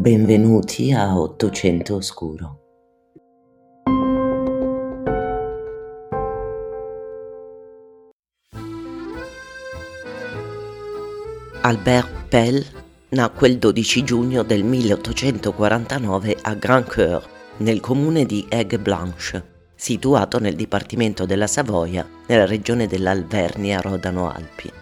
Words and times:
Benvenuti 0.00 0.92
a 0.92 1.20
Ottocento 1.20 1.96
Oscuro. 1.96 2.60
Albert 11.60 12.28
Pell 12.30 12.64
nacque 13.10 13.48
il 13.48 13.58
12 13.58 14.02
giugno 14.02 14.42
del 14.42 14.64
1849 14.64 16.38
a 16.40 16.54
Grand-Cœur, 16.54 17.22
nel 17.58 17.80
comune 17.80 18.24
di 18.24 18.46
Aigues-Blanches, 18.48 19.42
situato 19.74 20.38
nel 20.38 20.56
dipartimento 20.56 21.26
della 21.26 21.46
Savoia, 21.46 22.08
nella 22.26 22.46
regione 22.46 22.86
dell'Alvernia 22.86 23.82
Rodano-Alpi. 23.82 24.72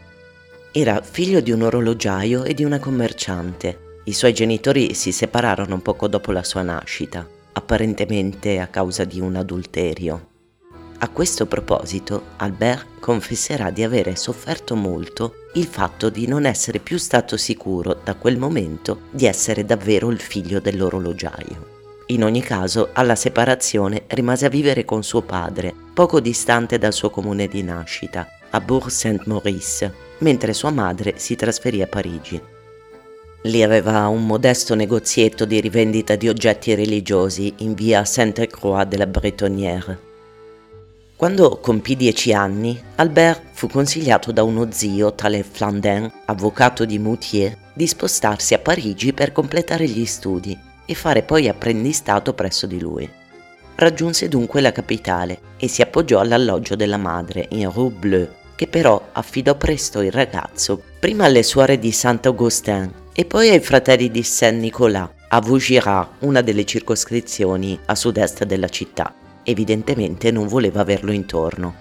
Era 0.70 1.02
figlio 1.02 1.40
di 1.40 1.50
un 1.50 1.62
orologiaio 1.62 2.44
e 2.44 2.54
di 2.54 2.62
una 2.62 2.78
commerciante 2.78 3.86
i 4.08 4.14
suoi 4.14 4.32
genitori 4.32 4.94
si 4.94 5.12
separarono 5.12 5.80
poco 5.80 6.08
dopo 6.08 6.32
la 6.32 6.42
sua 6.42 6.62
nascita, 6.62 7.28
apparentemente 7.52 8.58
a 8.58 8.66
causa 8.68 9.04
di 9.04 9.20
un 9.20 9.36
adulterio. 9.36 10.28
A 11.00 11.10
questo 11.10 11.44
proposito, 11.44 12.28
Albert 12.36 13.00
confesserà 13.00 13.68
di 13.68 13.82
avere 13.82 14.16
sofferto 14.16 14.74
molto 14.74 15.34
il 15.54 15.66
fatto 15.66 16.08
di 16.08 16.26
non 16.26 16.46
essere 16.46 16.78
più 16.78 16.96
stato 16.96 17.36
sicuro 17.36 18.00
da 18.02 18.14
quel 18.14 18.38
momento 18.38 19.02
di 19.10 19.26
essere 19.26 19.66
davvero 19.66 20.08
il 20.08 20.20
figlio 20.20 20.58
dell'orologiaio. 20.58 21.76
In 22.06 22.24
ogni 22.24 22.40
caso, 22.40 22.88
alla 22.94 23.14
separazione 23.14 24.04
rimase 24.06 24.46
a 24.46 24.48
vivere 24.48 24.86
con 24.86 25.02
suo 25.02 25.20
padre, 25.20 25.74
poco 25.92 26.18
distante 26.20 26.78
dal 26.78 26.94
suo 26.94 27.10
comune 27.10 27.46
di 27.46 27.62
nascita, 27.62 28.26
a 28.48 28.58
Bourg-Saint-Maurice, 28.58 29.92
mentre 30.20 30.54
sua 30.54 30.70
madre 30.70 31.18
si 31.18 31.36
trasferì 31.36 31.82
a 31.82 31.86
Parigi. 31.86 32.56
Lì 33.42 33.62
aveva 33.62 34.08
un 34.08 34.26
modesto 34.26 34.74
negozietto 34.74 35.44
di 35.44 35.60
rivendita 35.60 36.16
di 36.16 36.28
oggetti 36.28 36.74
religiosi 36.74 37.54
in 37.58 37.74
via 37.74 38.04
Sainte-Croix 38.04 38.84
de 38.84 38.96
la 38.96 39.06
Bretonnière. 39.06 39.98
Quando 41.14 41.58
compì 41.60 41.94
dieci 41.94 42.32
anni, 42.32 42.80
Albert 42.96 43.42
fu 43.52 43.68
consigliato 43.68 44.32
da 44.32 44.42
uno 44.42 44.68
zio, 44.72 45.14
tale 45.14 45.44
Flandin, 45.44 46.10
avvocato 46.26 46.84
di 46.84 46.98
Moutier, 46.98 47.56
di 47.74 47.86
spostarsi 47.86 48.54
a 48.54 48.58
Parigi 48.58 49.12
per 49.12 49.30
completare 49.30 49.86
gli 49.86 50.04
studi 50.04 50.58
e 50.84 50.94
fare 50.94 51.22
poi 51.22 51.48
apprendistato 51.48 52.34
presso 52.34 52.66
di 52.66 52.80
lui. 52.80 53.08
Raggiunse 53.76 54.28
dunque 54.28 54.60
la 54.60 54.72
capitale 54.72 55.40
e 55.56 55.68
si 55.68 55.80
appoggiò 55.80 56.18
all'alloggio 56.18 56.74
della 56.74 56.96
madre 56.96 57.46
in 57.50 57.70
Rue 57.70 57.90
Bleue, 57.90 58.34
che 58.56 58.66
però 58.66 59.10
affidò 59.12 59.54
presto 59.54 60.00
il 60.00 60.10
ragazzo 60.10 60.82
prima 60.98 61.26
alle 61.26 61.44
suore 61.44 61.78
di 61.78 61.92
Saint-Augustin 61.92 63.06
e 63.18 63.24
poi 63.24 63.48
ai 63.48 63.58
fratelli 63.58 64.12
di 64.12 64.22
Saint-Nicolas 64.22 65.08
a 65.30 65.40
Vaugirard, 65.40 66.08
una 66.20 66.40
delle 66.40 66.64
circoscrizioni 66.64 67.76
a 67.86 67.96
sud-est 67.96 68.44
della 68.44 68.68
città. 68.68 69.12
Evidentemente 69.42 70.30
non 70.30 70.46
voleva 70.46 70.82
averlo 70.82 71.10
intorno. 71.10 71.74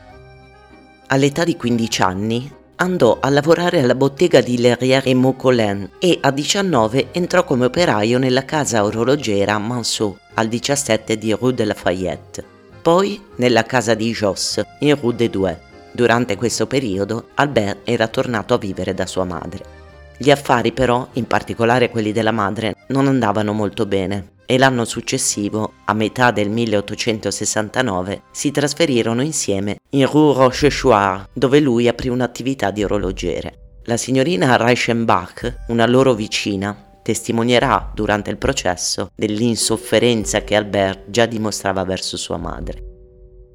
All'età 1.05 1.43
di 1.43 1.55
15 1.55 2.01
anni 2.01 2.51
andò 2.77 3.19
a 3.21 3.29
lavorare 3.29 3.81
alla 3.81 3.93
bottega 3.93 4.41
di 4.41 4.57
Lerrière 4.57 5.07
et 5.07 5.15
Maucolin 5.15 5.87
e 5.99 6.17
a 6.19 6.31
19 6.31 7.09
entrò 7.11 7.43
come 7.43 7.65
operaio 7.65 8.17
nella 8.17 8.43
casa 8.43 8.83
orologera 8.83 9.59
Manceau 9.59 10.17
al 10.33 10.47
17 10.47 11.19
di 11.19 11.33
Rue 11.33 11.53
de 11.53 11.65
Lafayette, 11.65 12.43
poi 12.81 13.21
nella 13.35 13.61
casa 13.61 13.93
di 13.93 14.11
Josse 14.11 14.65
in 14.79 14.99
Rue 14.99 15.13
des 15.13 15.29
Douai 15.29 15.55
Durante 15.91 16.35
questo 16.35 16.65
periodo 16.65 17.29
Albert 17.35 17.81
era 17.83 18.07
tornato 18.07 18.55
a 18.55 18.57
vivere 18.57 18.95
da 18.95 19.05
sua 19.05 19.23
madre. 19.23 19.86
Gli 20.17 20.31
affari 20.31 20.71
però, 20.71 21.07
in 21.13 21.27
particolare 21.27 21.89
quelli 21.89 22.11
della 22.11 22.31
madre, 22.31 22.75
non 22.87 23.07
andavano 23.07 23.53
molto 23.53 23.85
bene 23.85 24.35
e 24.49 24.57
l'anno 24.57 24.85
successivo, 24.85 25.73
a 25.83 25.93
metà 25.93 26.31
del 26.31 26.49
1869, 26.49 28.21
si 28.31 28.49
trasferirono 28.49 29.21
insieme 29.21 29.79
in 29.89 30.07
Rue 30.07 30.33
Rochechouart, 30.33 31.31
dove 31.33 31.59
lui 31.59 31.89
aprì 31.89 32.07
un'attività 32.07 32.71
di 32.71 32.81
orologiere. 32.81 33.81
La 33.83 33.97
signorina 33.97 34.55
Reichenbach, 34.55 35.65
una 35.67 35.85
loro 35.85 36.13
vicina, 36.13 36.75
testimonierà 37.03 37.91
durante 37.93 38.29
il 38.29 38.37
processo 38.37 39.11
dell'insofferenza 39.15 40.41
che 40.43 40.55
Albert 40.55 41.09
già 41.09 41.25
dimostrava 41.25 41.83
verso 41.83 42.15
sua 42.15 42.37
madre. 42.37 42.83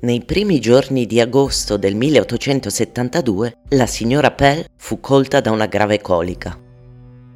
Nei 0.03 0.25
primi 0.25 0.61
giorni 0.61 1.07
di 1.07 1.21
agosto 1.21 1.77
del 1.77 1.95
1872 1.95 3.59
la 3.71 3.87
signora 3.87 4.31
Pell 4.31 4.65
fu 4.77 5.01
colta 5.01 5.41
da 5.41 5.51
una 5.51 5.67
grave 5.67 6.01
colica. 6.01 6.62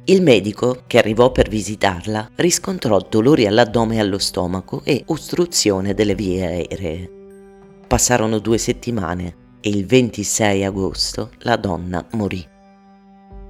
Il 0.09 0.21
medico, 0.21 0.83
che 0.87 0.97
arrivò 0.97 1.33
per 1.33 1.49
visitarla, 1.49 2.31
riscontrò 2.35 2.97
dolori 3.09 3.45
all'addome 3.45 3.95
e 3.95 3.99
allo 3.99 4.19
stomaco 4.19 4.81
e 4.85 5.03
ostruzione 5.07 5.93
delle 5.93 6.15
vie 6.15 6.45
aeree. 6.45 7.11
Passarono 7.85 8.39
due 8.39 8.57
settimane 8.57 9.35
e 9.59 9.69
il 9.69 9.85
26 9.85 10.63
agosto 10.63 11.31
la 11.39 11.57
donna 11.57 12.05
morì. 12.11 12.45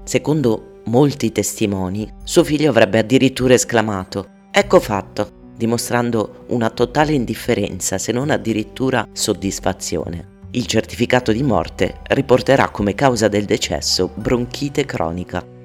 Secondo 0.03 0.81
molti 0.85 1.31
testimoni, 1.31 2.11
suo 2.23 2.43
figlio 2.43 2.71
avrebbe 2.71 2.97
addirittura 2.97 3.53
esclamato 3.53 4.29
Ecco 4.49 4.79
fatto, 4.79 5.51
dimostrando 5.55 6.45
una 6.47 6.71
totale 6.71 7.13
indifferenza 7.13 7.99
se 7.99 8.11
non 8.11 8.31
addirittura 8.31 9.07
soddisfazione. 9.11 10.39
Il 10.51 10.65
certificato 10.65 11.31
di 11.31 11.43
morte 11.43 11.99
riporterà 12.07 12.69
come 12.69 12.95
causa 12.95 13.27
del 13.27 13.45
decesso 13.45 14.09
bronchite 14.15 14.85
cronica. 14.85 15.56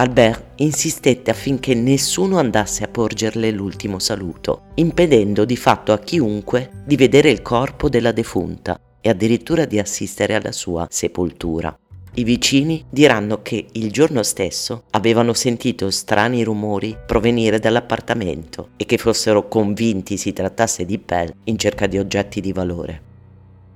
Albert 0.00 0.60
insistette 0.60 1.32
affinché 1.32 1.74
nessuno 1.74 2.38
andasse 2.38 2.84
a 2.84 2.88
porgerle 2.88 3.50
l'ultimo 3.50 3.98
saluto, 3.98 4.66
impedendo 4.74 5.44
di 5.44 5.56
fatto 5.56 5.92
a 5.92 5.98
chiunque 5.98 6.70
di 6.84 6.94
vedere 6.94 7.30
il 7.30 7.42
corpo 7.42 7.88
della 7.88 8.12
defunta 8.12 8.80
e 9.00 9.08
addirittura 9.08 9.64
di 9.64 9.80
assistere 9.80 10.36
alla 10.36 10.52
sua 10.52 10.86
sepoltura. 10.88 11.76
I 12.14 12.22
vicini 12.22 12.84
diranno 12.88 13.42
che 13.42 13.66
il 13.72 13.90
giorno 13.90 14.22
stesso 14.22 14.84
avevano 14.90 15.32
sentito 15.32 15.90
strani 15.90 16.44
rumori 16.44 16.96
provenire 17.04 17.58
dall'appartamento 17.58 18.68
e 18.76 18.86
che 18.86 18.98
fossero 18.98 19.48
convinti 19.48 20.16
si 20.16 20.32
trattasse 20.32 20.84
di 20.84 20.98
Pell 21.00 21.32
in 21.44 21.58
cerca 21.58 21.88
di 21.88 21.98
oggetti 21.98 22.40
di 22.40 22.52
valore. 22.52 23.02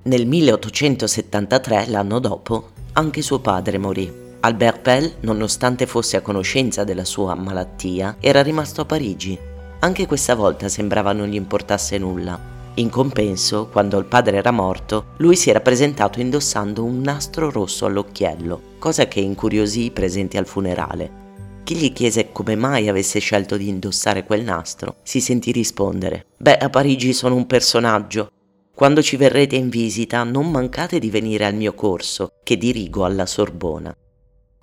Nel 0.03 0.25
1873, 0.25 1.87
l'anno 1.87 2.19
dopo, 2.19 2.69
anche 2.93 3.21
suo 3.21 3.39
padre 3.39 3.77
morì. 3.77 4.22
Albert 4.45 4.81
Pell, 4.81 5.13
nonostante 5.21 5.85
fosse 5.85 6.17
a 6.17 6.21
conoscenza 6.21 6.83
della 6.83 7.05
sua 7.05 7.33
malattia, 7.33 8.17
era 8.19 8.41
rimasto 8.41 8.81
a 8.81 8.85
Parigi. 8.85 9.37
Anche 9.79 10.05
questa 10.05 10.35
volta 10.35 10.67
sembrava 10.67 11.13
non 11.13 11.27
gli 11.27 11.35
importasse 11.35 11.97
nulla 11.97 12.51
in 12.75 12.89
compenso, 12.89 13.67
quando 13.67 13.99
il 13.99 14.05
padre 14.05 14.37
era 14.37 14.49
morto, 14.49 15.13
lui 15.17 15.35
si 15.35 15.51
era 15.51 15.59
presentato 15.59 16.19
indossando 16.19 16.83
un 16.83 17.01
nastro 17.01 17.51
rosso 17.51 17.85
all'occhiello, 17.85 18.61
cosa 18.79 19.07
che 19.07 19.19
incuriosì 19.19 19.85
i 19.85 19.91
presenti 19.91 20.37
al 20.37 20.47
funerale. 20.47 21.21
Chi 21.63 21.75
gli 21.75 21.93
chiese 21.93 22.31
come 22.31 22.55
mai 22.55 22.89
avesse 22.89 23.19
scelto 23.19 23.57
di 23.57 23.67
indossare 23.67 24.23
quel 24.23 24.41
nastro, 24.41 24.95
si 25.03 25.21
sentì 25.21 25.51
rispondere: 25.51 26.25
Beh, 26.35 26.57
a 26.57 26.69
Parigi 26.69 27.13
sono 27.13 27.35
un 27.35 27.45
personaggio. 27.45 28.31
Quando 28.73 29.03
ci 29.03 29.17
verrete 29.17 29.55
in 29.55 29.69
visita, 29.69 30.23
non 30.23 30.49
mancate 30.49 30.97
di 30.97 31.11
venire 31.11 31.45
al 31.45 31.53
mio 31.53 31.75
corso, 31.75 32.31
che 32.43 32.57
dirigo 32.57 33.05
alla 33.05 33.27
Sorbona 33.27 33.95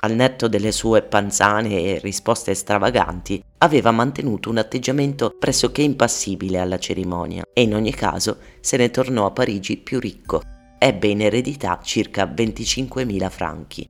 al 0.02 0.14
netto 0.14 0.48
delle 0.48 0.72
sue 0.72 1.02
panzane 1.02 1.80
e 1.82 1.98
risposte 1.98 2.54
stravaganti, 2.54 3.42
aveva 3.58 3.90
mantenuto 3.90 4.48
un 4.50 4.58
atteggiamento 4.58 5.34
pressoché 5.38 5.82
impassibile 5.82 6.58
alla 6.58 6.78
cerimonia 6.78 7.44
e 7.52 7.62
in 7.62 7.74
ogni 7.74 7.92
caso 7.92 8.38
se 8.60 8.76
ne 8.76 8.90
tornò 8.90 9.26
a 9.26 9.30
Parigi 9.30 9.76
più 9.76 9.98
ricco. 9.98 10.42
Ebbe 10.78 11.08
in 11.08 11.20
eredità 11.20 11.78
circa 11.82 12.24
25.000 12.24 13.28
franchi. 13.28 13.88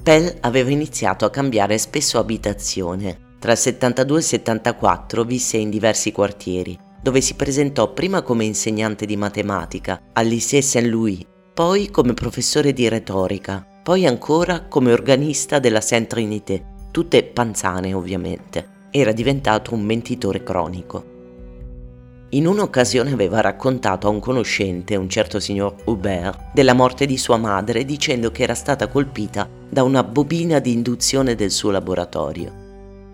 Pell 0.00 0.36
aveva 0.40 0.70
iniziato 0.70 1.24
a 1.24 1.30
cambiare 1.30 1.78
spesso 1.78 2.18
abitazione. 2.18 3.32
Tra 3.40 3.52
il 3.52 3.58
72 3.58 4.16
e 4.16 4.20
il 4.20 4.24
74 4.24 5.24
visse 5.24 5.56
in 5.56 5.70
diversi 5.70 6.12
quartieri, 6.12 6.78
dove 7.02 7.20
si 7.20 7.34
presentò 7.34 7.92
prima 7.92 8.22
come 8.22 8.44
insegnante 8.44 9.06
di 9.06 9.16
matematica 9.16 10.00
al 10.12 10.26
Lycée 10.26 10.62
Saint-Louis, 10.62 11.24
poi 11.52 11.90
come 11.90 12.14
professore 12.14 12.72
di 12.72 12.88
retorica, 12.88 13.66
poi 13.84 14.06
ancora 14.06 14.62
come 14.62 14.92
organista 14.92 15.58
della 15.58 15.82
Sainte 15.82 16.14
Trinité, 16.14 16.64
tutte 16.90 17.22
panzane 17.22 17.92
ovviamente. 17.92 18.86
Era 18.90 19.12
diventato 19.12 19.74
un 19.74 19.82
mentitore 19.82 20.42
cronico. 20.42 21.12
In 22.30 22.46
un'occasione 22.46 23.12
aveva 23.12 23.42
raccontato 23.42 24.06
a 24.06 24.10
un 24.10 24.20
conoscente, 24.20 24.96
un 24.96 25.10
certo 25.10 25.38
signor 25.38 25.74
Hubert, 25.84 26.52
della 26.54 26.72
morte 26.72 27.04
di 27.04 27.18
sua 27.18 27.36
madre 27.36 27.84
dicendo 27.84 28.30
che 28.30 28.44
era 28.44 28.54
stata 28.54 28.88
colpita 28.88 29.46
da 29.68 29.82
una 29.82 30.02
bobina 30.02 30.60
di 30.60 30.72
induzione 30.72 31.34
del 31.34 31.50
suo 31.50 31.70
laboratorio. 31.70 32.62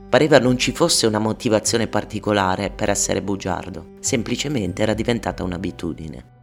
Pareva 0.09 0.39
non 0.39 0.57
ci 0.57 0.71
fosse 0.71 1.05
una 1.09 1.19
motivazione 1.19 1.89
particolare 1.89 2.71
per 2.71 2.91
essere 2.91 3.23
bugiardo, 3.23 3.95
semplicemente 3.99 4.83
era 4.83 4.95
diventata 4.95 5.43
un'abitudine. 5.43 6.39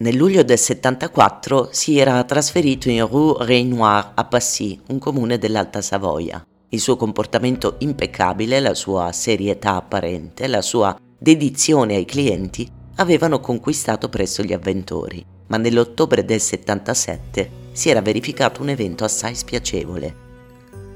Nel 0.00 0.14
luglio 0.14 0.44
del 0.44 0.58
74 0.58 1.70
si 1.72 1.98
era 1.98 2.22
trasferito 2.22 2.88
in 2.88 3.04
Rue 3.04 3.44
Reynoir 3.44 4.12
a 4.14 4.24
Passy, 4.26 4.80
un 4.90 5.00
comune 5.00 5.38
dell'Alta 5.38 5.80
Savoia. 5.80 6.40
Il 6.68 6.78
suo 6.78 6.94
comportamento 6.94 7.74
impeccabile, 7.78 8.60
la 8.60 8.74
sua 8.74 9.10
serietà 9.10 9.74
apparente, 9.74 10.46
la 10.46 10.62
sua 10.62 10.96
dedizione 11.18 11.96
ai 11.96 12.04
clienti 12.04 12.70
avevano 12.94 13.40
conquistato 13.40 14.08
presto 14.08 14.44
gli 14.44 14.52
avventori, 14.52 15.24
ma 15.48 15.56
nell'ottobre 15.56 16.24
del 16.24 16.40
77 16.40 17.50
si 17.72 17.90
era 17.90 18.00
verificato 18.00 18.62
un 18.62 18.68
evento 18.68 19.02
assai 19.02 19.34
spiacevole. 19.34 20.14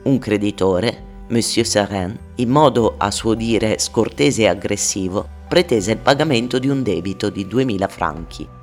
Un 0.05 0.17
creditore, 0.19 1.25
Monsieur 1.31 1.67
Sarin, 1.67 2.17
in 2.37 2.51
modo 2.51 2.95
a 2.99 3.11
suo 3.11 3.35
dire 3.35 3.81
scortese 3.81 4.43
e 4.43 4.49
aggressivo, 4.49 5.29
pretese 5.49 5.91
il 5.91 5.99
pagamento 5.99 6.61
di 6.61 6.69
un 6.69 6.85
debito 6.85 7.31
di 7.31 7.49
2000 7.49 7.89
franchi. 7.89 8.61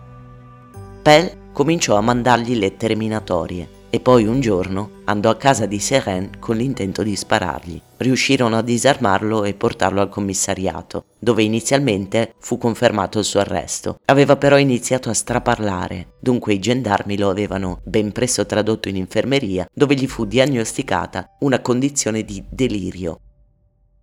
Pell 1.01 1.51
cominciò 1.53 1.95
a 1.95 2.01
mandargli 2.01 2.57
lettere 2.57 2.95
minatorie 2.95 3.77
e 3.89 3.99
poi 3.99 4.25
un 4.25 4.39
giorno 4.39 5.01
andò 5.05 5.29
a 5.29 5.37
casa 5.37 5.65
di 5.65 5.79
Seren 5.79 6.31
con 6.39 6.57
l'intento 6.57 7.03
di 7.03 7.15
sparargli. 7.15 7.81
Riuscirono 7.97 8.57
a 8.57 8.61
disarmarlo 8.61 9.45
e 9.45 9.53
portarlo 9.53 10.01
al 10.01 10.09
commissariato, 10.09 11.05
dove 11.17 11.43
inizialmente 11.43 12.33
fu 12.37 12.57
confermato 12.57 13.19
il 13.19 13.25
suo 13.25 13.39
arresto. 13.39 13.99
Aveva 14.05 14.35
però 14.35 14.57
iniziato 14.57 15.09
a 15.09 15.13
straparlare, 15.13 16.15
dunque 16.19 16.53
i 16.53 16.59
gendarmi 16.59 17.17
lo 17.17 17.29
avevano 17.29 17.79
ben 17.83 18.11
presto 18.11 18.45
tradotto 18.45 18.89
in 18.89 18.97
infermeria, 18.97 19.67
dove 19.73 19.95
gli 19.95 20.07
fu 20.07 20.25
diagnosticata 20.25 21.37
una 21.39 21.59
condizione 21.61 22.23
di 22.23 22.43
delirio 22.49 23.21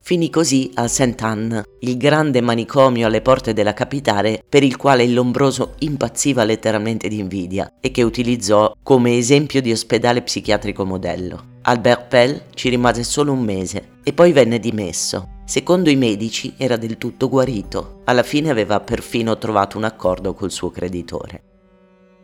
Finì 0.06 0.30
così 0.30 0.70
a 0.74 0.86
Saint-Anne, 0.86 1.64
il 1.80 1.96
grande 1.96 2.40
manicomio 2.40 3.08
alle 3.08 3.22
porte 3.22 3.52
della 3.52 3.72
capitale 3.74 4.40
per 4.48 4.62
il 4.62 4.76
quale 4.76 5.02
il 5.02 5.12
Lombroso 5.12 5.74
impazziva 5.80 6.44
letteralmente 6.44 7.08
di 7.08 7.18
invidia 7.18 7.72
e 7.80 7.90
che 7.90 8.04
utilizzò 8.04 8.72
come 8.84 9.16
esempio 9.16 9.60
di 9.60 9.72
ospedale 9.72 10.22
psichiatrico 10.22 10.84
modello. 10.84 11.54
Albert 11.62 12.06
Pell 12.06 12.42
ci 12.54 12.68
rimase 12.68 13.02
solo 13.02 13.32
un 13.32 13.40
mese 13.40 13.94
e 14.04 14.12
poi 14.12 14.30
venne 14.30 14.60
dimesso. 14.60 15.40
Secondo 15.44 15.90
i 15.90 15.96
medici 15.96 16.54
era 16.56 16.76
del 16.76 16.98
tutto 16.98 17.28
guarito. 17.28 18.02
Alla 18.04 18.22
fine 18.22 18.48
aveva 18.50 18.78
perfino 18.78 19.36
trovato 19.38 19.76
un 19.76 19.82
accordo 19.82 20.34
col 20.34 20.52
suo 20.52 20.70
creditore. 20.70 21.42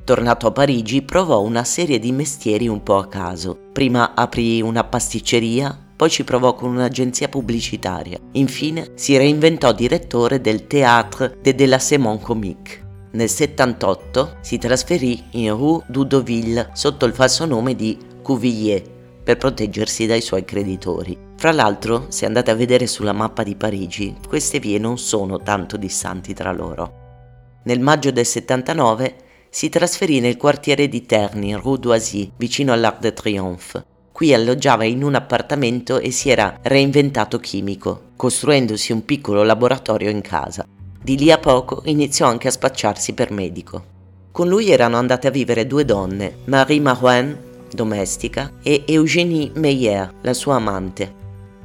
Tornato 0.04 0.46
a 0.46 0.52
Parigi 0.52 1.02
provò 1.02 1.40
una 1.40 1.64
serie 1.64 1.98
di 1.98 2.12
mestieri 2.12 2.68
un 2.68 2.84
po' 2.84 2.98
a 2.98 3.08
caso. 3.08 3.58
Prima 3.72 4.14
aprì 4.14 4.60
una 4.62 4.84
pasticceria, 4.84 5.91
poi 6.02 6.10
ci 6.10 6.24
provò 6.24 6.56
con 6.56 6.70
un'agenzia 6.70 7.28
pubblicitaria. 7.28 8.18
Infine 8.32 8.90
si 8.96 9.16
reinventò 9.16 9.72
direttore 9.72 10.40
del 10.40 10.66
Théâtre 10.66 11.38
de 11.40 11.66
la 11.66 11.78
Semon 11.78 12.20
Comique. 12.20 13.06
Nel 13.12 13.28
78 13.28 14.38
si 14.40 14.58
trasferì 14.58 15.22
in 15.34 15.54
Rue 15.54 15.84
Dudoville 15.86 16.70
sotto 16.72 17.04
il 17.04 17.14
falso 17.14 17.44
nome 17.44 17.76
di 17.76 17.96
Cuvillier 18.20 18.82
per 19.22 19.36
proteggersi 19.36 20.06
dai 20.06 20.20
suoi 20.20 20.44
creditori. 20.44 21.16
Fra 21.36 21.52
l'altro, 21.52 22.06
se 22.08 22.26
andate 22.26 22.50
a 22.50 22.56
vedere 22.56 22.88
sulla 22.88 23.12
mappa 23.12 23.44
di 23.44 23.54
Parigi, 23.54 24.16
queste 24.26 24.58
vie 24.58 24.80
non 24.80 24.98
sono 24.98 25.38
tanto 25.38 25.76
distanti 25.76 26.34
tra 26.34 26.50
loro. 26.50 27.60
Nel 27.62 27.78
maggio 27.78 28.10
del 28.10 28.26
79 28.26 29.14
si 29.48 29.68
trasferì 29.68 30.18
nel 30.18 30.36
quartiere 30.36 30.88
di 30.88 31.06
Terni, 31.06 31.54
Rue 31.54 31.78
d'Oisy, 31.78 32.32
vicino 32.38 32.72
all'Arc 32.72 32.98
de 32.98 33.12
Triomphe, 33.12 33.84
Qui 34.22 34.32
alloggiava 34.32 34.84
in 34.84 35.02
un 35.02 35.16
appartamento 35.16 35.98
e 35.98 36.12
si 36.12 36.30
era 36.30 36.60
reinventato 36.62 37.40
chimico, 37.40 38.10
costruendosi 38.14 38.92
un 38.92 39.04
piccolo 39.04 39.42
laboratorio 39.42 40.10
in 40.10 40.20
casa. 40.20 40.64
Di 41.02 41.18
lì 41.18 41.32
a 41.32 41.38
poco 41.38 41.82
iniziò 41.86 42.28
anche 42.28 42.46
a 42.46 42.52
spacciarsi 42.52 43.14
per 43.14 43.32
medico. 43.32 43.84
Con 44.30 44.46
lui 44.46 44.70
erano 44.70 44.96
andate 44.96 45.26
a 45.26 45.32
vivere 45.32 45.66
due 45.66 45.84
donne, 45.84 46.36
Marie 46.44 46.78
Marouin, 46.78 47.36
domestica, 47.72 48.52
e 48.62 48.84
Eugénie 48.86 49.50
Meyer, 49.54 50.14
la 50.20 50.34
sua 50.34 50.54
amante. 50.54 51.12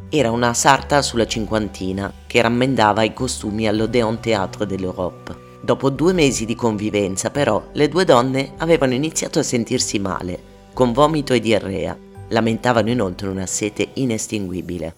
Era 0.09 0.31
una 0.31 0.56
sarta 0.56 1.04
sulla 1.04 1.27
cinquantina 1.27 2.12
che 2.25 2.42
rammendava 2.42 3.04
i 3.04 3.13
costumi 3.13 3.68
all'Odeon 3.68 4.19
Théâtre 4.19 4.65
de 4.65 4.80
l'Europe. 4.80 5.36
Dopo 5.62 5.92
due 5.92 6.12
mesi 6.12 6.45
di 6.45 6.56
convivenza, 6.56 7.30
però, 7.30 7.68
le 7.74 7.88
due 7.88 8.04
donne 8.04 8.54
avevano 8.57 8.95
iniziato 8.95 9.38
a 9.38 9.44
sentirsi 9.44 10.00
male, 10.00 10.56
con 10.74 10.92
vomito 10.92 11.33
e 11.33 11.39
diarrea, 11.39 12.06
Lamentavano 12.30 12.90
inoltre 12.90 13.30
una 13.30 13.46
sete 13.46 13.92
inestinguibile. 13.94 14.96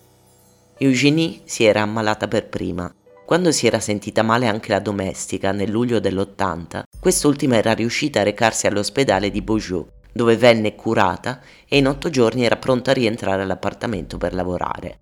Eugenie 0.80 1.42
si 1.44 1.64
era 1.64 1.82
ammalata 1.82 2.28
per 2.28 2.48
prima. 2.48 2.92
Quando 3.24 3.52
si 3.52 3.68
era 3.68 3.80
sentita 3.80 4.24
male 4.24 4.48
anche 4.48 4.72
la 4.72 4.80
domestica 4.80 5.52
nel 5.52 5.70
luglio 5.70 6.00
dell'80, 6.00 6.84
quest'ultima 7.00 7.58
era 7.58 7.74
riuscita 7.74 8.22
a 8.22 8.24
recarsi 8.24 8.66
all'ospedale 8.66 9.30
di 9.30 9.44
Beaujeu, 9.44 9.88
dove 10.12 10.38
venne 10.38 10.74
curata 10.74 11.40
e 11.68 11.78
in 11.78 11.88
otto 11.88 12.10
giorni 12.10 12.46
era 12.46 12.58
pronta 12.58 12.90
a 12.90 12.96
rientrare 12.96 13.44
all'appartamento 13.44 14.18
per 14.18 14.34
lavorare. 14.34 14.98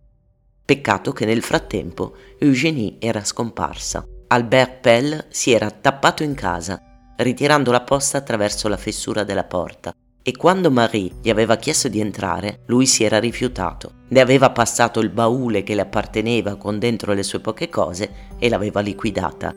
Peccato 0.65 1.13
che 1.13 1.23
nel 1.25 1.41
frattempo 1.41 2.13
Eugenie 2.39 2.95
era 2.99 3.23
scomparsa. 3.23 4.05
Albert 4.27 4.81
Pell 4.81 5.25
si 5.29 5.53
era 5.53 5.71
tappato 5.71 6.23
in 6.23 6.33
casa, 6.33 6.81
ritirando 7.15 7.71
la 7.71 7.81
posta 7.81 8.17
attraverso 8.17 8.67
la 8.67 8.75
fessura 8.75 9.23
della 9.23 9.45
porta 9.45 9.93
e 10.27 10.35
quando 10.35 10.69
Marie 10.69 11.11
gli 11.21 11.29
aveva 11.29 11.55
chiesto 11.55 11.87
di 11.87 12.01
entrare, 12.01 12.59
lui 12.65 12.85
si 12.85 13.05
era 13.05 13.17
rifiutato. 13.17 13.93
Ne 14.09 14.19
aveva 14.19 14.49
passato 14.49 14.99
il 14.99 15.09
baule 15.09 15.63
che 15.63 15.73
le 15.73 15.79
apparteneva 15.79 16.57
con 16.57 16.79
dentro 16.79 17.13
le 17.13 17.23
sue 17.23 17.39
poche 17.39 17.69
cose 17.69 18.09
e 18.37 18.49
l'aveva 18.49 18.81
liquidata. 18.81 19.55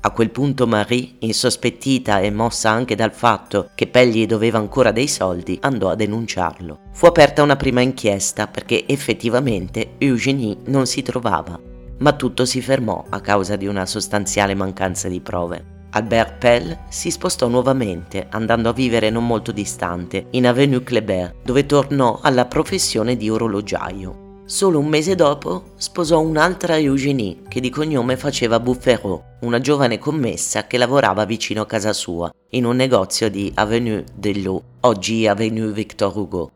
A 0.00 0.10
quel 0.12 0.30
punto 0.30 0.68
Marie, 0.68 1.16
insospettita 1.18 2.20
e 2.20 2.30
mossa 2.30 2.70
anche 2.70 2.94
dal 2.94 3.12
fatto 3.12 3.70
che 3.74 3.88
Pegli 3.88 4.26
doveva 4.26 4.58
ancora 4.58 4.92
dei 4.92 5.08
soldi, 5.08 5.58
andò 5.60 5.88
a 5.88 5.96
denunciarlo. 5.96 6.78
Fu 6.92 7.06
aperta 7.06 7.42
una 7.42 7.56
prima 7.56 7.80
inchiesta 7.80 8.46
perché 8.46 8.86
effettivamente 8.86 9.94
Eugenie 9.98 10.58
non 10.66 10.86
si 10.86 11.02
trovava, 11.02 11.58
ma 11.98 12.12
tutto 12.12 12.44
si 12.44 12.62
fermò 12.62 13.06
a 13.08 13.20
causa 13.20 13.56
di 13.56 13.66
una 13.66 13.86
sostanziale 13.86 14.54
mancanza 14.54 15.08
di 15.08 15.20
prove. 15.20 15.81
Albert 15.94 16.38
Pell 16.38 16.78
si 16.88 17.10
spostò 17.10 17.48
nuovamente, 17.48 18.26
andando 18.30 18.70
a 18.70 18.72
vivere 18.72 19.10
non 19.10 19.26
molto 19.26 19.52
distante, 19.52 20.28
in 20.30 20.46
Avenue 20.46 20.82
Kléber, 20.82 21.34
dove 21.44 21.66
tornò 21.66 22.18
alla 22.22 22.46
professione 22.46 23.14
di 23.18 23.28
orologiaio. 23.28 24.40
Solo 24.46 24.78
un 24.78 24.86
mese 24.86 25.14
dopo 25.14 25.72
sposò 25.76 26.20
un'altra 26.20 26.78
Eugénie 26.78 27.42
che 27.46 27.60
di 27.60 27.68
cognome 27.68 28.16
faceva 28.16 28.58
Bufferot, 28.58 29.22
una 29.40 29.60
giovane 29.60 29.98
commessa 29.98 30.66
che 30.66 30.78
lavorava 30.78 31.26
vicino 31.26 31.60
a 31.60 31.66
casa 31.66 31.92
sua, 31.92 32.32
in 32.50 32.64
un 32.64 32.76
negozio 32.76 33.28
di 33.28 33.52
Avenue 33.54 34.04
Dello, 34.14 34.62
oggi 34.80 35.26
Avenue 35.26 35.72
Victor 35.72 36.16
Hugo. 36.16 36.50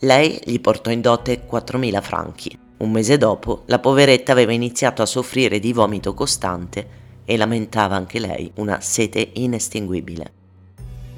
Lei 0.00 0.38
gli 0.44 0.60
portò 0.60 0.90
in 0.90 1.00
dote 1.00 1.46
4.000 1.50 2.02
franchi. 2.02 2.58
Un 2.76 2.90
mese 2.90 3.16
dopo 3.16 3.62
la 3.66 3.78
poveretta 3.78 4.32
aveva 4.32 4.52
iniziato 4.52 5.00
a 5.00 5.06
soffrire 5.06 5.58
di 5.58 5.72
vomito 5.72 6.12
costante 6.12 7.02
e 7.24 7.36
lamentava 7.36 7.96
anche 7.96 8.18
lei 8.18 8.50
una 8.56 8.80
sete 8.80 9.30
inestinguibile. 9.34 10.42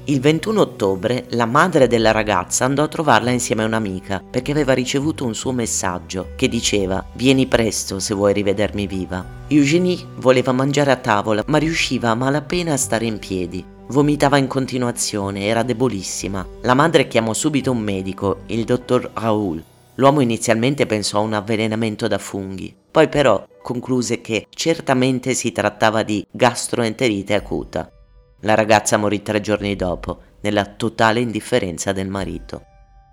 Il 0.09 0.21
21 0.21 0.61
ottobre 0.61 1.25
la 1.31 1.45
madre 1.45 1.87
della 1.87 2.11
ragazza 2.11 2.63
andò 2.63 2.83
a 2.83 2.87
trovarla 2.87 3.29
insieme 3.29 3.63
a 3.63 3.65
un'amica 3.65 4.23
perché 4.29 4.51
aveva 4.51 4.71
ricevuto 4.71 5.25
un 5.25 5.35
suo 5.35 5.51
messaggio 5.51 6.29
che 6.37 6.47
diceva 6.47 7.03
Vieni 7.15 7.45
presto 7.45 7.99
se 7.99 8.13
vuoi 8.13 8.31
rivedermi 8.31 8.87
viva. 8.87 9.25
Eugenie 9.47 9.97
voleva 10.15 10.53
mangiare 10.53 10.91
a 10.91 10.95
tavola 10.95 11.43
ma 11.47 11.57
riusciva 11.57 12.09
a 12.09 12.15
malapena 12.15 12.71
a 12.71 12.77
stare 12.77 13.05
in 13.05 13.19
piedi. 13.19 13.65
Vomitava 13.87 14.37
in 14.37 14.47
continuazione, 14.47 15.45
era 15.45 15.63
debolissima. 15.63 16.45
La 16.61 16.73
madre 16.73 17.09
chiamò 17.09 17.33
subito 17.33 17.71
un 17.71 17.79
medico, 17.79 18.43
il 18.45 18.63
dottor 18.63 19.11
Raoul. 19.13 19.61
L'uomo 19.95 20.21
inizialmente 20.21 20.85
pensò 20.85 21.17
a 21.17 21.21
un 21.23 21.33
avvelenamento 21.33 22.07
da 22.07 22.17
funghi, 22.17 22.73
poi 22.97 23.09
però 23.09 23.47
concluse 23.61 24.21
che 24.21 24.47
certamente 24.49 25.35
si 25.35 25.51
trattava 25.51 26.01
di 26.01 26.25
gastroenterite 26.31 27.35
acuta. 27.35 27.91
La 28.39 28.55
ragazza 28.55 28.97
morì 28.97 29.21
tre 29.21 29.39
giorni 29.39 29.75
dopo, 29.75 30.19
nella 30.41 30.65
totale 30.65 31.19
indifferenza 31.19 31.91
del 31.91 32.07
marito. 32.07 32.63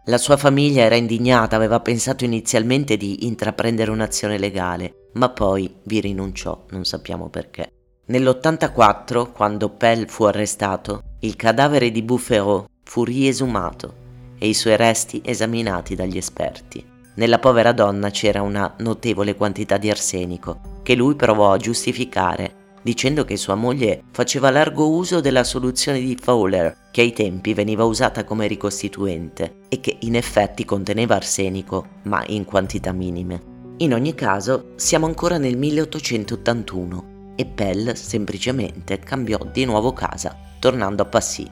La 0.07 0.17
sua 0.17 0.39
famiglia 0.39 0.85
era 0.85 0.95
indignata, 0.95 1.57
aveva 1.57 1.81
pensato 1.81 2.25
inizialmente 2.25 2.97
di 2.97 3.27
intraprendere 3.27 3.91
un'azione 3.91 4.39
legale, 4.39 5.11
ma 5.15 5.29
poi 5.29 5.71
vi 5.83 6.01
rinunciò, 6.01 6.65
non 6.71 6.87
sappiamo 6.87 7.29
perché. 7.29 7.71
Nell'84, 8.07 9.33
quando 9.33 9.69
Pell 9.69 10.07
fu 10.07 10.25
arrestato, 10.25 11.03
il 11.21 11.37
cadavere 11.37 11.91
di 11.91 12.01
Bufferot 12.01 12.71
fu 12.85 13.05
riesumato 13.05 13.95
e 14.39 14.49
i 14.49 14.55
suoi 14.55 14.79
resti 14.79 15.21
esaminati 15.23 15.95
dagli 15.95 16.17
esperti. 16.17 16.93
Nella 17.17 17.39
povera 17.39 17.73
donna 17.73 18.11
c'era 18.11 18.43
una 18.43 18.75
notevole 18.79 19.37
quantità 19.37 19.77
di 19.77 19.89
arsenico, 19.89 20.81
che 20.83 20.97
lui 20.97 21.15
provò 21.15 21.53
a 21.53 21.59
giustificare, 21.59 22.63
dicendo 22.83 23.25
che 23.25 23.37
sua 23.37 23.55
moglie 23.55 24.03
faceva 24.11 24.51
largo 24.51 24.91
uso 24.91 25.21
della 25.21 25.45
soluzione 25.45 26.01
di 26.01 26.19
Fowler, 26.21 26.77
che 26.91 27.03
ai 27.03 27.13
tempi 27.13 27.55
veniva 27.55 27.85
usata 27.85 28.25
come 28.25 28.49
ricostituente, 28.49 29.61
e 29.69 29.81
che 29.81 29.97
in 30.01 30.17
effetti 30.17 30.65
conteneva 30.65 31.15
arsenico, 31.15 31.87
ma 32.03 32.25
in 32.27 32.45
quantità 32.45 32.93
minime. 32.93 33.53
In 33.79 33.95
ogni 33.95 34.15
caso, 34.15 34.73
siamo 34.75 35.07
ancora 35.07 35.39
nel 35.39 35.57
1881 35.57 37.33
e 37.37 37.47
Pell 37.47 37.93
semplicemente 37.95 38.99
cambiò 38.99 39.39
di 39.51 39.65
nuovo 39.65 39.93
casa, 39.93 40.37
tornando 40.59 41.03
a 41.03 41.07
Passy. 41.07 41.49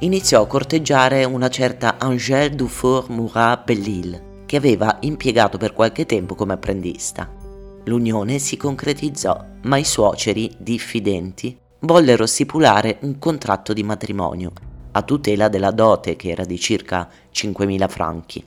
Iniziò 0.00 0.42
a 0.42 0.46
corteggiare 0.46 1.24
una 1.24 1.48
certa 1.48 1.98
Angèle 1.98 2.54
Dufour 2.54 3.10
Murat 3.10 3.64
Bellil, 3.64 4.28
che 4.50 4.56
aveva 4.56 4.98
impiegato 5.02 5.58
per 5.58 5.72
qualche 5.72 6.06
tempo 6.06 6.34
come 6.34 6.54
apprendista. 6.54 7.32
L'unione 7.84 8.40
si 8.40 8.56
concretizzò, 8.56 9.44
ma 9.62 9.76
i 9.76 9.84
suoceri, 9.84 10.52
diffidenti, 10.58 11.56
vollero 11.82 12.26
stipulare 12.26 12.98
un 13.02 13.20
contratto 13.20 13.72
di 13.72 13.84
matrimonio 13.84 14.50
a 14.90 15.02
tutela 15.02 15.46
della 15.46 15.70
dote 15.70 16.16
che 16.16 16.30
era 16.30 16.44
di 16.44 16.58
circa 16.58 17.08
5.000 17.32 17.88
franchi. 17.88 18.44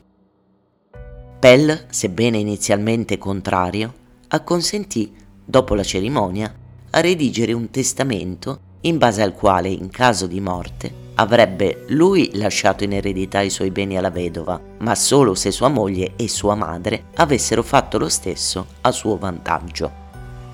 Pell, 1.39 1.85
sebbene 1.89 2.37
inizialmente 2.37 3.17
contrario, 3.17 3.93
acconsentì, 4.27 5.15
dopo 5.45 5.73
la 5.73 5.83
cerimonia, 5.83 6.53
a 6.89 6.99
redigere 6.99 7.53
un 7.53 7.69
testamento 7.69 8.59
in 8.81 8.97
base 8.97 9.21
al 9.21 9.33
quale, 9.33 9.69
in 9.69 9.89
caso 9.89 10.27
di 10.27 10.41
morte, 10.41 11.02
avrebbe 11.15 11.85
lui 11.89 12.31
lasciato 12.33 12.83
in 12.83 12.93
eredità 12.93 13.41
i 13.41 13.49
suoi 13.49 13.71
beni 13.71 13.97
alla 13.97 14.09
vedova, 14.09 14.59
ma 14.79 14.95
solo 14.95 15.35
se 15.35 15.51
sua 15.51 15.67
moglie 15.67 16.13
e 16.15 16.27
sua 16.27 16.55
madre 16.55 17.05
avessero 17.15 17.63
fatto 17.63 17.97
lo 17.97 18.09
stesso 18.09 18.65
a 18.81 18.91
suo 18.91 19.17
vantaggio. 19.17 20.01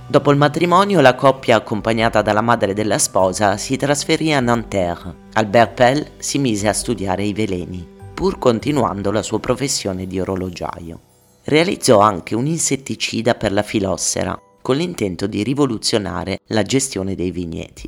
Dopo 0.08 0.32
il 0.32 0.38
matrimonio 0.38 1.02
la 1.02 1.14
coppia, 1.14 1.56
accompagnata 1.56 2.24
dalla 2.24 2.42
madre 2.42 2.74
della 2.74 2.98
sposa, 2.98 3.58
si 3.58 3.78
trasferì 3.78 4.34
a 4.34 4.40
Nanterre. 4.40 5.14
Albert 5.34 5.74
Pell 5.74 6.08
si 6.18 6.40
mise 6.40 6.68
a 6.68 6.74
studiare 6.74 7.24
i 7.24 7.34
veleni, 7.34 7.88
pur 8.14 8.40
continuando 8.40 9.12
la 9.12 9.22
sua 9.22 9.40
professione 9.40 10.08
di 10.08 10.20
orologiaio. 10.20 11.00
Realizzò 11.44 12.00
anche 12.00 12.34
un 12.34 12.48
insetticida 12.48 13.36
per 13.36 13.52
la 13.52 13.62
filossera, 13.62 14.40
con 14.62 14.78
l'intento 14.78 15.28
di 15.28 15.44
rivoluzionare 15.44 16.40
la 16.48 16.64
gestione 16.64 17.14
dei 17.14 17.30
vigneti. 17.30 17.88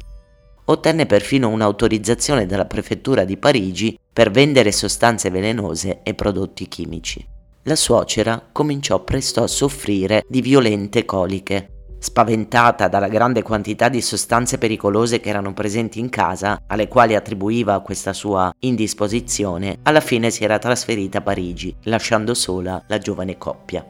Ottenne 0.65 1.05
perfino 1.05 1.49
un'autorizzazione 1.49 2.45
dalla 2.45 2.65
prefettura 2.65 3.23
di 3.23 3.37
Parigi 3.37 3.97
per 4.11 4.31
vendere 4.31 4.71
sostanze 4.71 5.29
velenose 5.29 6.01
e 6.03 6.13
prodotti 6.13 6.67
chimici. 6.67 7.25
La 7.63 7.75
suocera 7.75 8.41
cominciò 8.51 9.03
presto 9.03 9.43
a 9.43 9.47
soffrire 9.47 10.23
di 10.27 10.41
violente 10.41 11.05
coliche 11.05 11.71
Spaventata 12.03 12.87
dalla 12.87 13.07
grande 13.07 13.43
quantità 13.43 13.87
di 13.87 14.01
sostanze 14.01 14.57
pericolose 14.57 15.19
che 15.19 15.29
erano 15.29 15.53
presenti 15.53 15.99
in 15.99 16.09
casa, 16.09 16.63
alle 16.65 16.87
quali 16.87 17.13
attribuiva 17.13 17.79
questa 17.81 18.11
sua 18.11 18.51
indisposizione, 18.61 19.77
alla 19.83 19.99
fine 19.99 20.31
si 20.31 20.43
era 20.43 20.57
trasferita 20.57 21.19
a 21.19 21.21
Parigi, 21.21 21.75
lasciando 21.83 22.33
sola 22.33 22.83
la 22.87 22.97
giovane 22.97 23.37
coppia. 23.37 23.85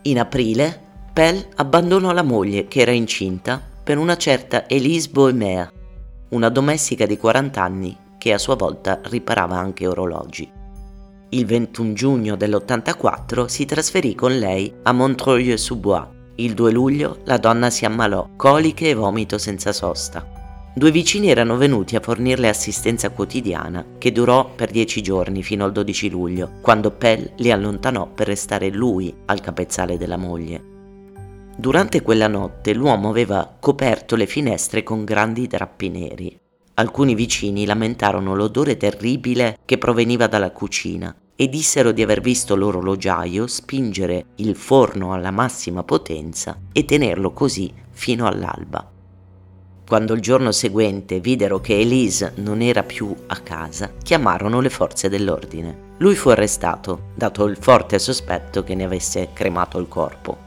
In 0.00 0.18
aprile, 0.18 0.80
Pell 1.12 1.46
abbandonò 1.56 2.10
la 2.12 2.22
moglie 2.22 2.68
che 2.68 2.80
era 2.80 2.92
incinta 2.92 3.60
per 3.88 3.96
una 3.96 4.18
certa 4.18 4.68
Elise 4.68 5.08
Boemer, 5.08 5.72
una 6.32 6.50
domestica 6.50 7.06
di 7.06 7.16
40 7.16 7.62
anni 7.62 7.96
che 8.18 8.34
a 8.34 8.38
sua 8.38 8.54
volta 8.54 9.00
riparava 9.04 9.56
anche 9.56 9.86
orologi. 9.86 10.46
Il 11.30 11.46
21 11.46 11.94
giugno 11.94 12.36
dell'84 12.36 13.46
si 13.46 13.64
trasferì 13.64 14.14
con 14.14 14.38
lei 14.38 14.70
a 14.82 14.92
Montreuil-sous-Bois, 14.92 16.06
il 16.34 16.52
2 16.52 16.70
luglio 16.70 17.20
la 17.24 17.38
donna 17.38 17.70
si 17.70 17.86
ammalò, 17.86 18.28
coliche 18.36 18.90
e 18.90 18.94
vomito 18.94 19.38
senza 19.38 19.72
sosta. 19.72 20.22
Due 20.74 20.90
vicini 20.90 21.30
erano 21.30 21.56
venuti 21.56 21.96
a 21.96 22.00
fornirle 22.00 22.50
assistenza 22.50 23.08
quotidiana, 23.08 23.92
che 23.96 24.12
durò 24.12 24.50
per 24.54 24.70
dieci 24.70 25.00
giorni 25.00 25.42
fino 25.42 25.64
al 25.64 25.72
12 25.72 26.10
luglio, 26.10 26.50
quando 26.60 26.90
Pell 26.90 27.32
li 27.36 27.50
allontanò 27.50 28.06
per 28.06 28.26
restare 28.26 28.68
lui 28.68 29.16
al 29.24 29.40
capezzale 29.40 29.96
della 29.96 30.18
moglie. 30.18 30.76
Durante 31.60 32.02
quella 32.02 32.28
notte 32.28 32.72
l'uomo 32.72 33.08
aveva 33.08 33.56
coperto 33.58 34.14
le 34.14 34.26
finestre 34.26 34.84
con 34.84 35.04
grandi 35.04 35.48
drappi 35.48 35.88
neri. 35.88 36.38
Alcuni 36.74 37.16
vicini 37.16 37.66
lamentarono 37.66 38.36
l'odore 38.36 38.76
terribile 38.76 39.58
che 39.64 39.76
proveniva 39.76 40.28
dalla 40.28 40.52
cucina 40.52 41.12
e 41.34 41.48
dissero 41.48 41.90
di 41.90 42.00
aver 42.00 42.20
visto 42.20 42.54
l'orologiaio 42.54 43.48
spingere 43.48 44.26
il 44.36 44.54
forno 44.54 45.12
alla 45.12 45.32
massima 45.32 45.82
potenza 45.82 46.60
e 46.70 46.84
tenerlo 46.84 47.32
così 47.32 47.74
fino 47.90 48.28
all'alba. 48.28 48.88
Quando 49.84 50.14
il 50.14 50.20
giorno 50.20 50.52
seguente 50.52 51.18
videro 51.18 51.60
che 51.60 51.76
Elise 51.76 52.34
non 52.36 52.62
era 52.62 52.84
più 52.84 53.12
a 53.26 53.36
casa, 53.38 53.94
chiamarono 54.00 54.60
le 54.60 54.70
forze 54.70 55.08
dell'ordine. 55.08 55.96
Lui 55.98 56.14
fu 56.14 56.28
arrestato, 56.28 57.06
dato 57.16 57.46
il 57.46 57.56
forte 57.58 57.98
sospetto 57.98 58.62
che 58.62 58.76
ne 58.76 58.84
avesse 58.84 59.30
cremato 59.32 59.80
il 59.80 59.88
corpo. 59.88 60.46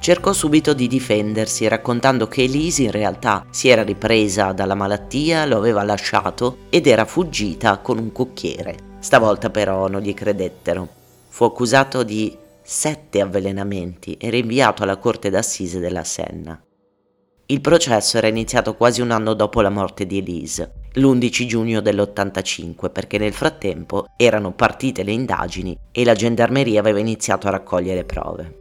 Cercò 0.00 0.32
subito 0.32 0.72
di 0.72 0.88
difendersi, 0.88 1.68
raccontando 1.68 2.26
che 2.26 2.44
Elise 2.44 2.84
in 2.84 2.90
realtà 2.90 3.44
si 3.50 3.68
era 3.68 3.82
ripresa 3.82 4.52
dalla 4.52 4.74
malattia, 4.74 5.44
lo 5.44 5.58
aveva 5.58 5.82
lasciato 5.82 6.60
ed 6.70 6.86
era 6.86 7.04
fuggita 7.04 7.76
con 7.80 7.98
un 7.98 8.10
cocchiere. 8.10 8.96
Stavolta 8.98 9.50
però 9.50 9.88
non 9.88 10.00
gli 10.00 10.14
credettero. 10.14 10.88
Fu 11.28 11.44
accusato 11.44 12.02
di 12.02 12.34
sette 12.62 13.20
avvelenamenti 13.20 14.14
e 14.14 14.30
rinviato 14.30 14.84
alla 14.84 14.96
corte 14.96 15.28
d'assise 15.28 15.80
della 15.80 16.04
Senna. 16.04 16.58
Il 17.44 17.60
processo 17.60 18.16
era 18.16 18.28
iniziato 18.28 18.76
quasi 18.76 19.02
un 19.02 19.10
anno 19.10 19.34
dopo 19.34 19.60
la 19.60 19.68
morte 19.68 20.06
di 20.06 20.16
Elise, 20.16 20.72
l'11 20.94 21.44
giugno 21.44 21.80
dell'85, 21.82 22.90
perché 22.90 23.18
nel 23.18 23.34
frattempo 23.34 24.06
erano 24.16 24.52
partite 24.52 25.02
le 25.02 25.12
indagini 25.12 25.76
e 25.92 26.04
la 26.06 26.14
gendarmeria 26.14 26.80
aveva 26.80 27.00
iniziato 27.00 27.48
a 27.48 27.50
raccogliere 27.50 28.04
prove. 28.04 28.60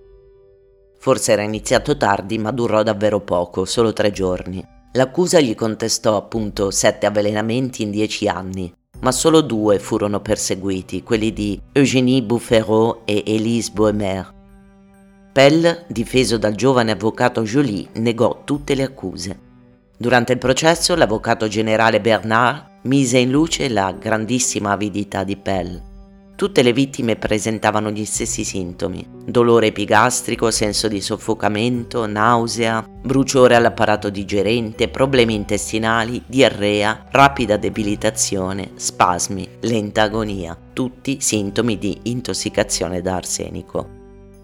Forse 1.00 1.32
era 1.32 1.44
iniziato 1.44 1.96
tardi, 1.96 2.38
ma 2.38 2.52
durò 2.52 2.84
davvero 2.84 3.22
poco, 3.22 3.64
solo 3.64 3.94
tre 3.94 4.12
giorni. 4.12 4.66
L'accusa 4.94 5.40
gli 5.40 5.56
contestò 5.56 6.18
appunto 6.18 6.72
sette 6.72 7.06
avvelenamenti 7.06 7.84
in 7.84 7.92
dieci 7.92 8.28
anni, 8.28 8.74
ma 9.00 9.12
solo 9.14 9.40
due 9.40 9.80
furono 9.80 10.20
perseguiti, 10.20 11.04
quelli 11.04 11.32
di 11.32 11.60
Eugénie 11.72 12.22
Boufferot 12.22 13.02
e 13.06 13.24
Élise 13.26 13.72
Boemer. 13.72 14.34
Pell, 15.32 15.86
difeso 15.88 16.38
dal 16.38 16.56
giovane 16.56 16.92
avvocato 16.92 17.44
Joly, 17.44 17.88
negò 17.94 18.42
tutte 18.44 18.76
le 18.76 18.84
accuse. 18.84 19.40
Durante 19.98 20.34
il 20.34 20.40
processo 20.40 20.96
l'avvocato 20.96 21.48
generale 21.48 22.02
Bernard 22.02 22.66
mise 22.84 23.20
in 23.20 23.32
luce 23.32 23.70
la 23.70 23.92
grandissima 23.94 24.72
avidità 24.72 25.24
di 25.24 25.38
Pell 25.38 25.89
Tutte 26.40 26.62
le 26.64 26.72
vittime 26.72 27.18
presentavano 27.18 27.92
gli 27.92 28.06
stessi 28.06 28.46
sintomi, 28.46 29.06
dolore 29.26 29.68
epigastrico, 29.68 30.52
senso 30.52 30.88
di 30.88 31.02
soffocamento, 31.02 32.06
nausea, 32.06 32.82
bruciore 32.82 33.56
all'apparato 33.56 34.10
digerente, 34.10 34.88
problemi 34.88 35.36
intestinali, 35.36 36.24
diarrea, 36.26 37.08
rapida 37.12 37.58
debilitazione, 37.58 38.72
spasmi, 38.76 39.50
lenta 39.64 40.04
agonia, 40.04 40.58
tutti 40.72 41.18
sintomi 41.20 41.78
di 41.78 42.00
intossicazione 42.04 43.02
da 43.02 43.18
arsenico. 43.18 43.99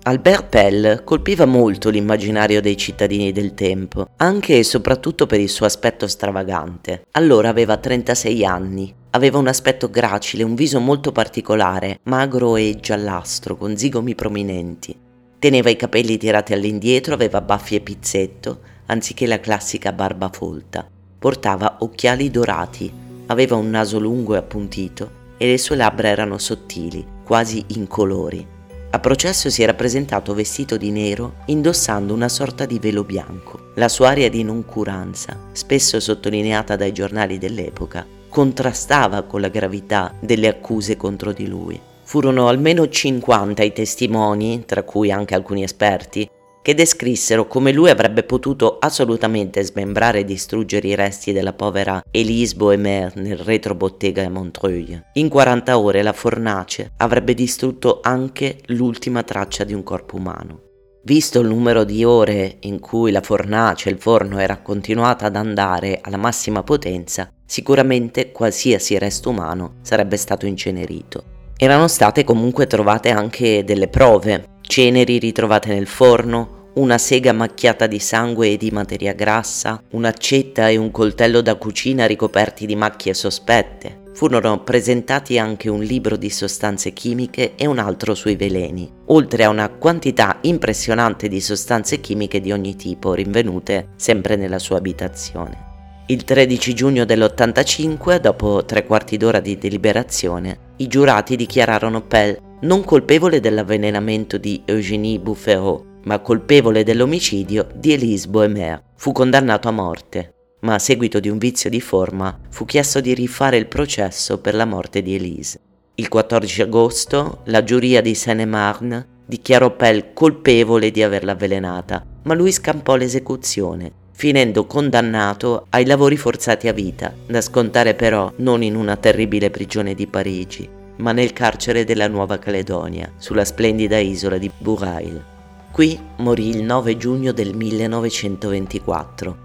Albert 0.07 0.49
Pell 0.49 1.03
colpiva 1.03 1.45
molto 1.45 1.89
l'immaginario 1.89 2.61
dei 2.61 2.77
cittadini 2.77 3.31
del 3.31 3.55
tempo, 3.55 4.09
anche 4.17 4.59
e 4.59 4.63
soprattutto 4.63 5.25
per 5.25 5.39
il 5.39 5.49
suo 5.49 5.65
aspetto 5.65 6.07
stravagante. 6.07 7.07
Allora 7.11 7.49
aveva 7.49 7.77
36 7.77 8.45
anni, 8.45 8.93
Aveva 9.15 9.37
un 9.37 9.47
aspetto 9.47 9.89
gracile, 9.89 10.43
un 10.43 10.55
viso 10.55 10.81
molto 10.81 11.13
particolare, 11.13 12.01
magro 12.03 12.57
e 12.57 12.77
giallastro, 12.81 13.55
con 13.55 13.77
zigomi 13.77 14.13
prominenti. 14.13 14.93
Teneva 15.39 15.69
i 15.69 15.77
capelli 15.77 16.17
tirati 16.17 16.51
all'indietro, 16.51 17.13
aveva 17.13 17.39
baffi 17.39 17.75
e 17.75 17.79
pizzetto, 17.79 18.59
anziché 18.87 19.25
la 19.25 19.39
classica 19.39 19.93
barba 19.93 20.29
folta. 20.29 20.85
Portava 21.17 21.77
occhiali 21.79 22.29
dorati, 22.29 22.91
aveva 23.27 23.55
un 23.55 23.69
naso 23.69 23.99
lungo 23.99 24.35
e 24.35 24.39
appuntito 24.39 25.09
e 25.37 25.47
le 25.47 25.57
sue 25.57 25.77
labbra 25.77 26.09
erano 26.09 26.37
sottili, 26.37 27.05
quasi 27.23 27.63
incolori. 27.67 28.54
A 28.95 28.99
processo 28.99 29.49
si 29.49 29.61
era 29.61 29.73
presentato 29.73 30.33
vestito 30.33 30.77
di 30.77 30.89
nero, 30.89 31.39
indossando 31.47 32.13
una 32.13 32.29
sorta 32.29 32.65
di 32.65 32.79
velo 32.79 33.03
bianco. 33.03 33.71
La 33.75 33.89
sua 33.89 34.07
aria 34.07 34.29
di 34.29 34.41
noncuranza, 34.41 35.37
spesso 35.51 35.99
sottolineata 35.99 36.77
dai 36.77 36.93
giornali 36.93 37.37
dell'epoca, 37.37 38.07
contrastava 38.29 39.23
con 39.23 39.41
la 39.41 39.49
gravità 39.49 40.13
delle 40.21 40.47
accuse 40.47 40.95
contro 40.95 41.33
di 41.33 41.45
lui. 41.45 41.77
Furono 42.03 42.47
almeno 42.47 42.87
50 42.87 43.63
i 43.63 43.73
testimoni, 43.73 44.63
tra 44.65 44.83
cui 44.83 45.11
anche 45.11 45.35
alcuni 45.35 45.63
esperti, 45.63 46.29
che 46.65 46.73
descrissero 46.73 47.45
come 47.45 47.71
lui 47.71 47.91
avrebbe 47.91 48.23
potuto 48.23 48.79
assolutamente 48.79 49.61
smembrare 49.61 50.21
e 50.21 50.25
distruggere 50.25 50.87
i 50.87 50.95
resti 50.95 51.31
della 51.31 51.53
povera 51.53 52.01
Elise 52.09 52.55
Boemer 52.55 53.15
nel 53.17 53.37
retrobottega 53.37 54.25
a 54.25 54.29
Montreuil. 54.29 55.09
In 55.13 55.29
40 55.29 55.77
ore 55.77 56.01
la 56.01 56.11
fornace 56.11 56.93
avrebbe 56.97 57.35
distrutto 57.35 57.99
anche 58.01 58.57
l'ultima 58.69 59.21
traccia 59.21 59.63
di 59.63 59.75
un 59.75 59.83
corpo 59.83 60.15
umano. 60.15 60.61
Visto 61.03 61.39
il 61.39 61.47
numero 61.47 61.83
di 61.83 62.03
ore 62.03 62.57
in 62.61 62.79
cui 62.79 63.11
la 63.11 63.21
fornace, 63.21 63.91
il 63.91 63.99
forno 63.99 64.39
era 64.39 64.57
continuata 64.57 65.27
ad 65.27 65.35
andare 65.35 65.99
alla 66.01 66.17
massima 66.17 66.63
potenza, 66.63 67.29
Sicuramente 67.47 68.31
qualsiasi 68.31 68.97
resto 68.97 69.29
umano 69.29 69.75
sarebbe 69.81 70.17
stato 70.17 70.47
incenerito. 70.47 71.33
Erano 71.57 71.87
state 71.87 72.23
comunque 72.23 72.65
trovate 72.65 73.11
anche 73.11 73.63
delle 73.63 73.87
prove, 73.87 74.57
ceneri 74.61 75.19
ritrovate 75.19 75.69
nel 75.73 75.85
forno, 75.85 76.54
una 76.75 76.97
sega 76.97 77.31
macchiata 77.31 77.87
di 77.87 77.99
sangue 77.99 78.49
e 78.49 78.57
di 78.57 78.69
materia 78.71 79.13
grassa, 79.13 79.81
un'accetta 79.91 80.67
e 80.67 80.75
un 80.75 80.91
coltello 80.91 81.41
da 81.41 81.55
cucina 81.55 82.05
ricoperti 82.05 82.65
di 82.65 82.75
macchie 82.75 83.13
sospette, 83.13 84.03
furono 84.13 84.61
presentati 84.63 85.37
anche 85.37 85.69
un 85.69 85.81
libro 85.81 86.17
di 86.17 86.29
sostanze 86.29 86.91
chimiche 86.91 87.55
e 87.55 87.65
un 87.65 87.79
altro 87.79 88.13
sui 88.13 88.35
veleni, 88.35 88.91
oltre 89.07 89.45
a 89.45 89.49
una 89.49 89.69
quantità 89.69 90.39
impressionante 90.41 91.29
di 91.29 91.39
sostanze 91.39 92.01
chimiche 92.01 92.41
di 92.41 92.51
ogni 92.51 92.75
tipo 92.75 93.13
rinvenute 93.13 93.89
sempre 93.95 94.35
nella 94.35 94.59
sua 94.59 94.77
abitazione. 94.77 95.73
Il 96.07 96.23
13 96.23 96.73
giugno 96.73 97.05
dell'85, 97.05 98.17
dopo 98.17 98.63
tre 98.65 98.85
quarti 98.85 99.17
d'ora 99.17 99.39
di 99.39 99.57
deliberazione, 99.57 100.73
i 100.77 100.87
giurati 100.87 101.35
dichiararono 101.35 102.01
Pell 102.01 102.37
non 102.61 102.83
colpevole 102.83 103.39
dell'avvelenamento 103.39 104.37
di 104.37 104.61
Eugénie 104.65 105.19
Bouffero, 105.19 105.93
ma 106.05 106.19
colpevole 106.19 106.83
dell'omicidio 106.83 107.67
di 107.75 107.93
Elise 107.93 108.27
Boemer. 108.27 108.81
Fu 108.95 109.11
condannato 109.11 109.67
a 109.67 109.71
morte 109.71 110.29
ma 110.65 110.73
a 110.73 110.79
seguito 110.79 111.19
di 111.19 111.29
un 111.29 111.37
vizio 111.37 111.69
di 111.69 111.79
forma 111.79 112.37
fu 112.49 112.65
chiesto 112.65 112.99
di 112.99 113.13
rifare 113.13 113.57
il 113.57 113.67
processo 113.67 114.39
per 114.39 114.55
la 114.55 114.65
morte 114.65 115.01
di 115.01 115.15
Elise. 115.15 115.59
Il 115.95 116.09
14 116.09 116.63
agosto 116.63 117.41
la 117.45 117.63
giuria 117.63 118.01
di 118.01 118.15
Seine-et-Marne 118.15 119.07
dichiarò 119.25 119.75
Pell 119.75 120.13
colpevole 120.13 120.91
di 120.91 121.01
averla 121.03 121.33
avvelenata, 121.33 122.03
ma 122.23 122.33
lui 122.33 122.51
scampò 122.51 122.95
l'esecuzione, 122.95 123.91
finendo 124.11 124.65
condannato 124.65 125.67
ai 125.69 125.85
lavori 125.85 126.17
forzati 126.17 126.67
a 126.67 126.73
vita, 126.73 127.13
da 127.27 127.41
scontare 127.41 127.93
però 127.93 128.31
non 128.37 128.61
in 128.63 128.75
una 128.75 128.97
terribile 128.97 129.51
prigione 129.51 129.93
di 129.93 130.07
Parigi, 130.07 130.67
ma 130.97 131.11
nel 131.11 131.31
carcere 131.31 131.85
della 131.85 132.07
Nuova 132.07 132.39
Caledonia, 132.39 133.11
sulla 133.17 133.45
splendida 133.45 133.97
isola 133.97 134.37
di 134.37 134.49
Burail. 134.57 135.33
Qui 135.75 135.99
morì 136.19 136.47
il 136.47 136.63
9 136.63 136.95
giugno 136.95 137.33
del 137.33 137.53
1924 137.53 139.43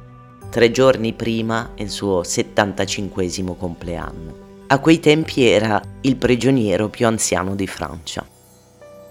tre 0.49 0.71
giorni 0.71 1.13
prima 1.13 1.73
il 1.75 1.91
suo 1.91 2.23
75 2.23 3.57
compleanno. 3.57 4.65
A 4.69 4.79
quei 4.79 5.01
tempi 5.01 5.45
era 5.45 5.83
il 6.03 6.15
prigioniero 6.15 6.89
più 6.89 7.09
anziano 7.09 7.57
di 7.57 7.67
Francia. 7.67 8.25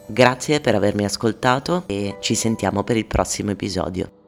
Grazie 0.05 0.61
per 0.61 0.75
avermi 0.75 1.03
ascoltato 1.03 1.83
e 1.87 2.15
ci 2.21 2.35
sentiamo 2.35 2.85
per 2.85 2.95
il 2.95 3.05
prossimo 3.05 3.51
episodio. 3.51 4.18